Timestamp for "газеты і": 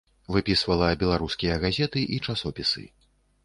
1.67-2.21